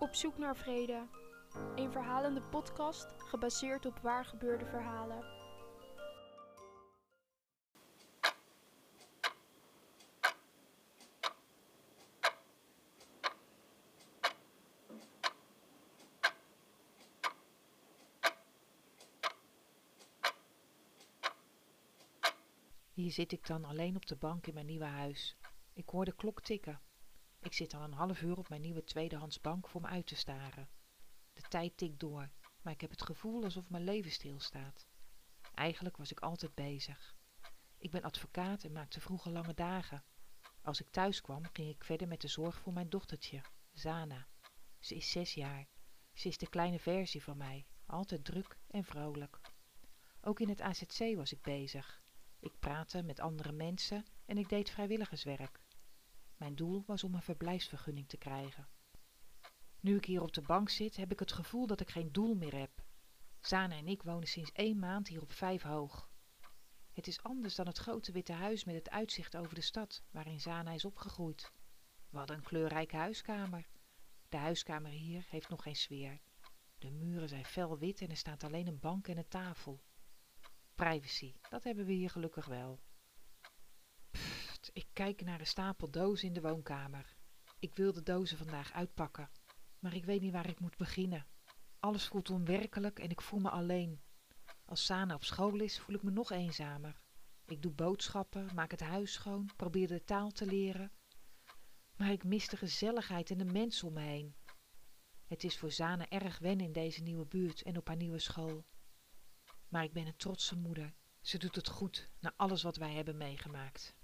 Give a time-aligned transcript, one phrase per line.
[0.00, 1.06] Op zoek naar vrede.
[1.74, 5.24] Een verhalende podcast gebaseerd op waar gebeurde verhalen.
[22.92, 25.36] Hier zit ik dan alleen op de bank in mijn nieuwe huis.
[25.74, 26.87] Ik hoor de klok tikken.
[27.40, 30.16] Ik zit al een half uur op mijn nieuwe tweedehands bank voor me uit te
[30.16, 30.68] staren.
[31.32, 32.30] De tijd tikt door,
[32.62, 34.86] maar ik heb het gevoel alsof mijn leven stilstaat.
[35.54, 37.16] Eigenlijk was ik altijd bezig.
[37.78, 40.04] Ik ben advocaat en maakte vroeger lange dagen.
[40.62, 44.26] Als ik thuis kwam, ging ik verder met de zorg voor mijn dochtertje, Zana.
[44.78, 45.68] Ze is zes jaar.
[46.14, 49.40] Ze is de kleine versie van mij, altijd druk en vrolijk.
[50.20, 52.02] Ook in het AZC was ik bezig.
[52.40, 55.60] Ik praatte met andere mensen en ik deed vrijwilligerswerk.
[56.38, 58.68] Mijn doel was om een verblijfsvergunning te krijgen.
[59.80, 62.34] Nu ik hier op de bank zit, heb ik het gevoel dat ik geen doel
[62.34, 62.70] meer heb.
[63.40, 66.10] Zana en ik wonen sinds één maand hier op vijf hoog.
[66.92, 70.40] Het is anders dan het grote witte huis met het uitzicht over de stad waarin
[70.40, 71.52] Zana is opgegroeid.
[72.10, 73.68] We hadden een kleurrijke huiskamer.
[74.28, 76.20] De huiskamer hier heeft nog geen sfeer.
[76.78, 79.82] De muren zijn fel wit en er staat alleen een bank en een tafel.
[80.74, 82.80] Privacy, dat hebben we hier gelukkig wel.
[84.72, 87.16] Ik kijk naar de stapel dozen in de woonkamer.
[87.58, 89.30] Ik wil de dozen vandaag uitpakken,
[89.78, 91.26] maar ik weet niet waar ik moet beginnen.
[91.80, 94.00] Alles voelt onwerkelijk en ik voel me alleen.
[94.64, 97.00] Als Sana op school is, voel ik me nog eenzamer.
[97.44, 100.92] Ik doe boodschappen, maak het huis schoon, probeer de taal te leren.
[101.96, 104.36] Maar ik mis de gezelligheid en de mensen om me heen.
[105.26, 108.64] Het is voor Zana erg wennen in deze nieuwe buurt en op haar nieuwe school.
[109.68, 110.94] Maar ik ben een trotse moeder.
[111.20, 113.97] Ze doet het goed na alles wat wij hebben meegemaakt.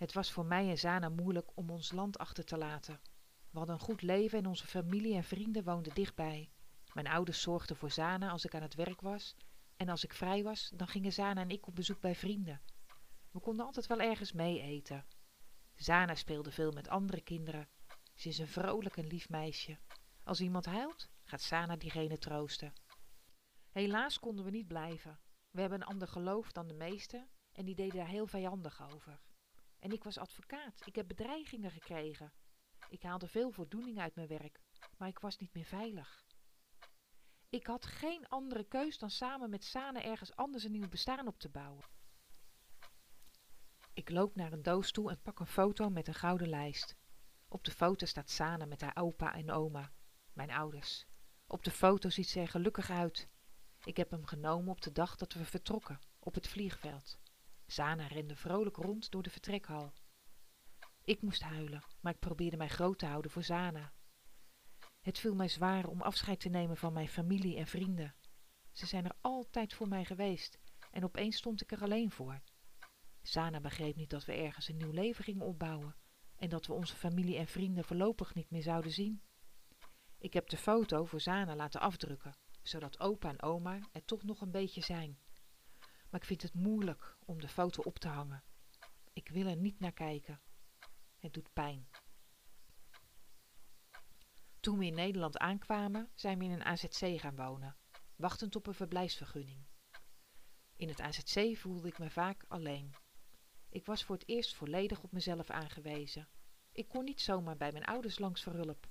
[0.00, 3.00] Het was voor mij en Zana moeilijk om ons land achter te laten.
[3.50, 6.50] We hadden een goed leven en onze familie en vrienden woonden dichtbij.
[6.92, 9.36] Mijn ouders zorgden voor Zana als ik aan het werk was.
[9.76, 12.60] En als ik vrij was, dan gingen Zana en ik op bezoek bij vrienden.
[13.30, 15.06] We konden altijd wel ergens mee eten.
[15.74, 17.68] Zana speelde veel met andere kinderen.
[18.14, 19.78] Ze is een vrolijk en lief meisje.
[20.24, 22.72] Als iemand huilt, gaat Sana diegene troosten.
[23.70, 25.20] Helaas konden we niet blijven.
[25.50, 29.20] We hebben een ander geloof dan de meesten en die deden daar heel vijandig over.
[29.80, 30.86] En ik was advocaat.
[30.86, 32.32] Ik heb bedreigingen gekregen.
[32.88, 34.60] Ik haalde veel voldoening uit mijn werk,
[34.96, 36.24] maar ik was niet meer veilig.
[37.48, 41.38] Ik had geen andere keus dan samen met Sana ergens anders een nieuw bestaan op
[41.38, 41.84] te bouwen.
[43.92, 46.96] Ik loop naar een doos toe en pak een foto met een gouden lijst.
[47.48, 49.92] Op de foto staat Sana met haar opa en oma,
[50.32, 51.06] mijn ouders.
[51.46, 53.28] Op de foto ziet ze er gelukkig uit.
[53.84, 57.19] Ik heb hem genomen op de dag dat we vertrokken, op het vliegveld.
[57.70, 59.92] Sana rende vrolijk rond door de vertrekhal.
[61.04, 63.92] Ik moest huilen, maar ik probeerde mij groot te houden voor Zana.
[65.00, 68.14] Het viel mij zwaar om afscheid te nemen van mijn familie en vrienden.
[68.72, 70.58] Ze zijn er altijd voor mij geweest
[70.90, 72.40] en opeens stond ik er alleen voor.
[73.22, 75.96] Sana begreep niet dat we ergens een nieuw leven gingen opbouwen
[76.36, 79.22] en dat we onze familie en vrienden voorlopig niet meer zouden zien.
[80.18, 84.40] Ik heb de foto voor Zana laten afdrukken, zodat opa en oma er toch nog
[84.40, 85.18] een beetje zijn.
[86.10, 88.44] Maar ik vind het moeilijk om de foto op te hangen.
[89.12, 90.40] Ik wil er niet naar kijken.
[91.18, 91.88] Het doet pijn.
[94.60, 97.76] Toen we in Nederland aankwamen, zijn we in een AZC gaan wonen,
[98.16, 99.66] wachtend op een verblijfsvergunning.
[100.76, 102.94] In het AZC voelde ik me vaak alleen.
[103.68, 106.28] Ik was voor het eerst volledig op mezelf aangewezen.
[106.72, 108.88] Ik kon niet zomaar bij mijn ouders langs voor hulp.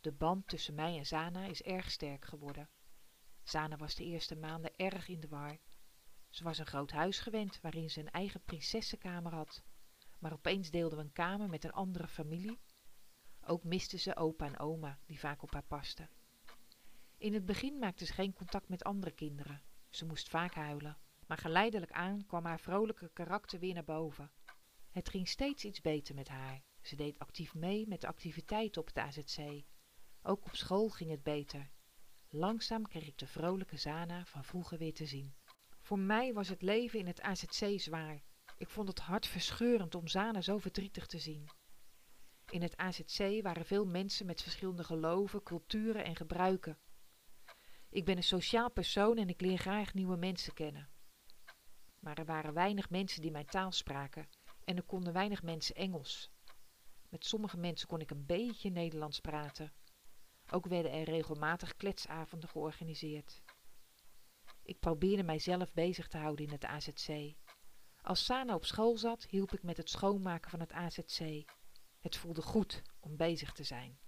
[0.00, 2.68] De band tussen mij en Zana is erg sterk geworden.
[3.42, 5.58] Zana was de eerste maanden erg in de war.
[6.34, 9.62] Ze was een groot huis gewend waarin ze een eigen prinsessenkamer had.
[10.18, 12.60] Maar opeens deelden we een kamer met een andere familie.
[13.46, 16.10] Ook miste ze opa en oma, die vaak op haar pasten.
[17.18, 19.62] In het begin maakte ze geen contact met andere kinderen.
[19.88, 20.98] Ze moest vaak huilen.
[21.26, 24.30] Maar geleidelijk aan kwam haar vrolijke karakter weer naar boven.
[24.90, 26.62] Het ging steeds iets beter met haar.
[26.80, 29.64] Ze deed actief mee met de activiteiten op het AZC.
[30.22, 31.70] Ook op school ging het beter.
[32.28, 35.34] Langzaam kreeg ik de vrolijke Zana van vroeger weer te zien.
[35.84, 38.22] Voor mij was het leven in het AZC zwaar.
[38.56, 41.48] Ik vond het hartverscheurend om Zana zo verdrietig te zien.
[42.50, 46.78] In het AZC waren veel mensen met verschillende geloven, culturen en gebruiken.
[47.88, 50.88] Ik ben een sociaal persoon en ik leer graag nieuwe mensen kennen.
[52.00, 54.28] Maar er waren weinig mensen die mijn taal spraken
[54.64, 56.30] en er konden weinig mensen Engels.
[57.08, 59.72] Met sommige mensen kon ik een beetje Nederlands praten.
[60.50, 63.42] Ook werden er regelmatig kletsavonden georganiseerd.
[64.64, 67.34] Ik probeerde mijzelf bezig te houden in het AZC.
[68.02, 71.44] Als Sana op school zat, hielp ik met het schoonmaken van het AZC.
[72.00, 73.98] Het voelde goed om bezig te zijn.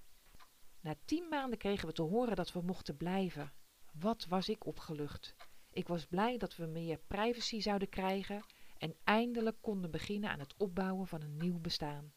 [0.80, 3.52] Na tien maanden kregen we te horen dat we mochten blijven.
[3.92, 5.34] Wat was ik opgelucht.
[5.72, 8.44] Ik was blij dat we meer privacy zouden krijgen
[8.78, 12.12] en eindelijk konden beginnen aan het opbouwen van een nieuw bestaan.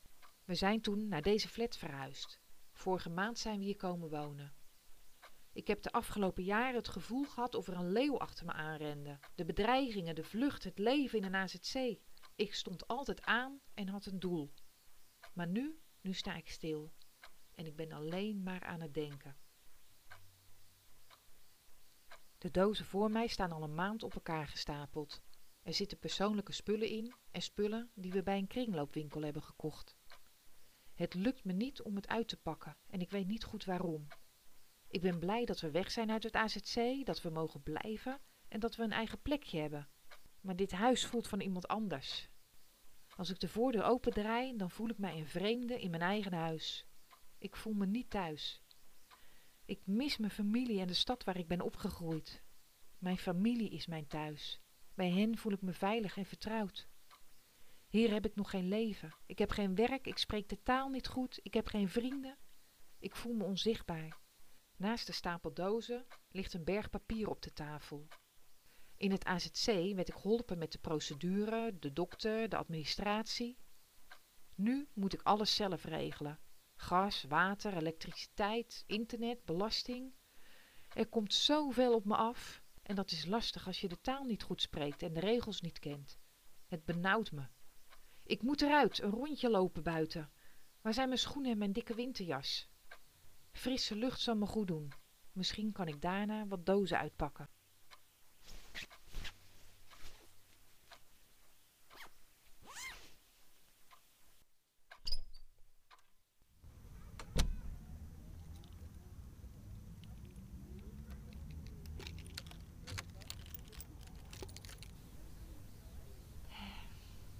[0.46, 2.40] We zijn toen naar deze flat verhuisd.
[2.74, 4.54] Vorige maand zijn we hier komen wonen.
[5.54, 9.20] Ik heb de afgelopen jaren het gevoel gehad of er een leeuw achter me aanrende.
[9.36, 12.00] De bedreigingen, de vlucht, het leven in een AZC.
[12.36, 14.54] Ik stond altijd aan en had een doel.
[15.34, 16.94] Maar nu, nu sta ik stil.
[17.56, 19.38] En ik ben alleen maar aan het denken.
[22.38, 25.22] De dozen voor mij staan al een maand op elkaar gestapeld.
[25.62, 29.98] Er zitten persoonlijke spullen in en spullen die we bij een kringloopwinkel hebben gekocht.
[30.94, 34.08] Het lukt me niet om het uit te pakken en ik weet niet goed waarom.
[34.92, 38.60] Ik ben blij dat we weg zijn uit het AZC, dat we mogen blijven en
[38.60, 39.88] dat we een eigen plekje hebben.
[40.42, 42.30] Maar dit huis voelt van iemand anders.
[43.16, 46.86] Als ik de voordeur opendraai, dan voel ik mij een vreemde in mijn eigen huis.
[47.38, 48.64] Ik voel me niet thuis.
[49.66, 52.44] Ik mis mijn familie en de stad waar ik ben opgegroeid.
[52.98, 54.62] Mijn familie is mijn thuis.
[54.94, 56.88] Bij hen voel ik me veilig en vertrouwd.
[57.88, 59.16] Hier heb ik nog geen leven.
[59.26, 62.38] Ik heb geen werk, ik spreek de taal niet goed, ik heb geen vrienden.
[63.00, 64.18] Ik voel me onzichtbaar.
[64.80, 68.08] Naast de stapel dozen ligt een berg papier op de tafel.
[68.98, 73.58] In het AZC werd ik geholpen met de procedure, de dokter, de administratie.
[74.56, 76.40] Nu moet ik alles zelf regelen.
[76.76, 80.14] Gas, water, elektriciteit, internet, belasting.
[80.94, 84.44] Er komt zoveel op me af en dat is lastig als je de taal niet
[84.44, 86.20] goed spreekt en de regels niet kent.
[86.68, 87.48] Het benauwt me.
[88.24, 90.32] Ik moet eruit, een rondje lopen buiten.
[90.82, 92.69] Waar zijn mijn schoenen en mijn dikke winterjas?
[93.52, 94.92] Frisse lucht zal me goed doen.
[95.32, 97.50] Misschien kan ik daarna wat dozen uitpakken.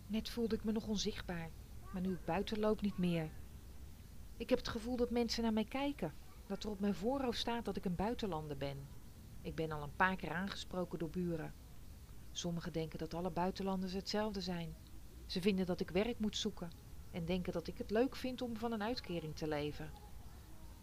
[0.08, 1.50] Net voelde ik me nog onzichtbaar,
[1.94, 3.39] maar nu ik buiten loop niet meer.
[4.40, 6.14] Ik heb het gevoel dat mensen naar mij kijken,
[6.48, 8.88] dat er op mijn voorhoofd staat dat ik een buitenlander ben.
[9.42, 11.54] Ik ben al een paar keer aangesproken door buren.
[12.32, 14.76] Sommigen denken dat alle buitenlanders hetzelfde zijn.
[15.26, 16.72] Ze vinden dat ik werk moet zoeken
[17.12, 19.92] en denken dat ik het leuk vind om van een uitkering te leven.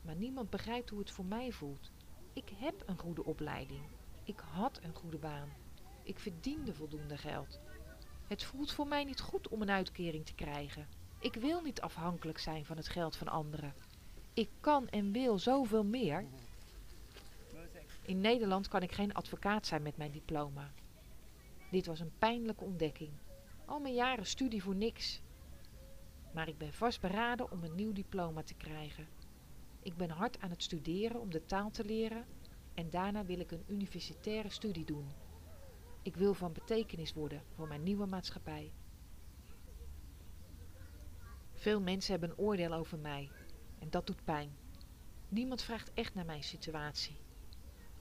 [0.01, 1.91] Maar niemand begrijpt hoe het voor mij voelt.
[2.33, 3.83] Ik heb een goede opleiding.
[4.25, 5.49] Ik had een goede baan.
[6.03, 7.61] Ik verdiende voldoende geld.
[8.29, 10.89] Het voelt voor mij niet goed om een uitkering te krijgen.
[11.19, 13.75] Ik wil niet afhankelijk zijn van het geld van anderen.
[14.35, 16.25] Ik kan en wil zoveel meer.
[18.03, 20.73] In Nederland kan ik geen advocaat zijn met mijn diploma.
[21.71, 23.11] Dit was een pijnlijke ontdekking.
[23.65, 25.21] Al mijn jaren studie voor niks.
[26.33, 29.07] Maar ik ben vastberaden om een nieuw diploma te krijgen.
[29.83, 32.25] Ik ben hard aan het studeren om de taal te leren
[32.75, 35.07] en daarna wil ik een universitaire studie doen.
[36.03, 38.73] Ik wil van betekenis worden voor mijn nieuwe maatschappij.
[41.57, 43.31] Veel mensen hebben een oordeel over mij
[43.79, 44.57] en dat doet pijn.
[45.29, 47.17] Niemand vraagt echt naar mijn situatie.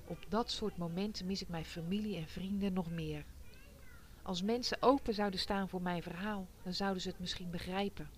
[0.06, 3.26] Op dat soort momenten mis ik mijn familie en vrienden nog meer.
[4.22, 8.10] Als mensen open zouden staan voor mijn verhaal, dan zouden ze het misschien begrijpen.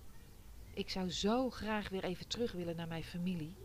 [0.74, 3.56] Ik zou zo graag weer even terug willen naar mijn familie.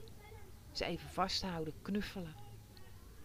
[0.72, 2.36] Ze even vasthouden, knuffelen.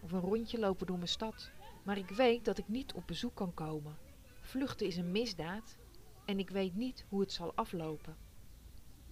[0.00, 1.50] Of een rondje lopen door mijn stad.
[1.83, 3.97] Maar ik weet dat ik niet op bezoek kan komen.
[4.40, 5.76] Vluchten is een misdaad
[6.25, 8.17] en ik weet niet hoe het zal aflopen.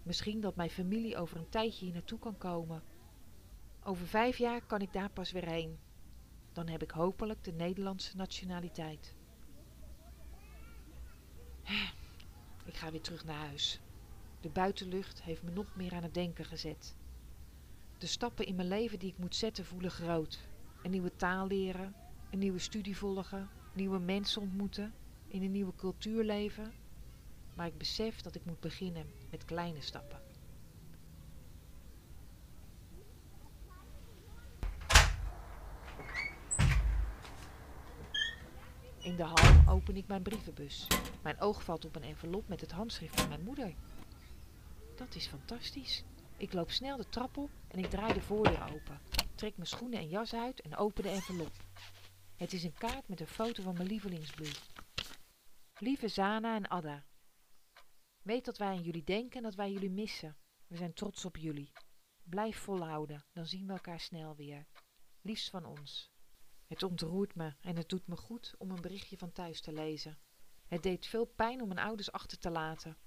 [0.07, 2.83] Misschien dat mijn familie over een tijdje hier naartoe kan komen.
[3.83, 5.79] Over vijf jaar kan ik daar pas weer heen.
[6.53, 9.15] Dan heb ik hopelijk de Nederlandse nationaliteit.
[12.65, 13.81] Ik ga weer terug naar huis.
[14.41, 16.97] De buitenlucht heeft me nog meer aan het denken gezet.
[17.99, 20.49] De stappen in mijn leven die ik moet zetten voelen groot.
[20.83, 21.95] Een nieuwe taal leren,
[22.31, 24.95] een nieuwe studie volgen, nieuwe mensen ontmoeten,
[25.27, 26.73] in een nieuwe cultuur leven.
[27.57, 30.21] Maar ik besef dat ik moet beginnen met kleine stappen.
[38.99, 40.87] In de hal open ik mijn brievenbus.
[41.23, 43.75] Mijn oog valt op een envelop met het handschrift van mijn moeder.
[44.97, 46.05] Dat is fantastisch.
[46.37, 49.01] Ik loop snel de trap op en ik draai de voordeur open.
[49.35, 51.53] Trek mijn schoenen en jas uit en open de envelop.
[52.37, 54.53] Het is een kaart met een foto van mijn lievelingsbloem.
[55.79, 57.05] Lieve Zana en Adda.
[58.27, 60.37] Weet dat wij aan jullie denken en dat wij jullie missen.
[60.67, 61.73] We zijn trots op jullie.
[62.23, 64.67] Blijf volhouden, dan zien we elkaar snel weer.
[65.21, 66.13] Liefst van ons.
[66.67, 70.19] Het ontroert me en het doet me goed om een berichtje van thuis te lezen.
[70.67, 72.99] Het deed veel pijn om mijn ouders achter te laten.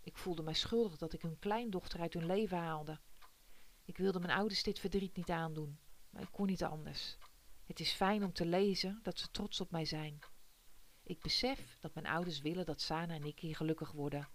[0.00, 3.00] Ik voelde mij schuldig dat ik hun kleindochter uit hun leven haalde.
[3.84, 5.78] Ik wilde mijn ouders dit verdriet niet aandoen,
[6.10, 7.16] maar ik kon niet anders.
[7.64, 10.18] Het is fijn om te lezen dat ze trots op mij zijn.
[11.02, 14.28] Ik besef dat mijn ouders willen dat Sana en ik hier gelukkig worden.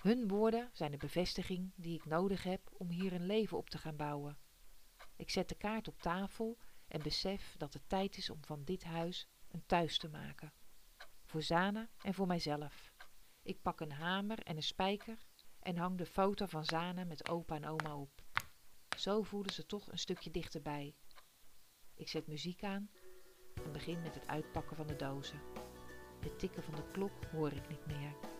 [0.00, 3.78] Hun woorden zijn de bevestiging die ik nodig heb om hier een leven op te
[3.78, 4.38] gaan bouwen.
[5.16, 8.84] Ik zet de kaart op tafel en besef dat het tijd is om van dit
[8.84, 10.52] huis een thuis te maken.
[11.24, 12.92] Voor Zana en voor mijzelf.
[13.42, 15.18] Ik pak een hamer en een spijker
[15.58, 18.22] en hang de foto van Zana met opa en oma op.
[18.96, 20.94] Zo voelen ze toch een stukje dichterbij.
[21.94, 22.90] Ik zet muziek aan
[23.64, 25.40] en begin met het uitpakken van de dozen.
[26.20, 28.39] Het tikken van de klok hoor ik niet meer.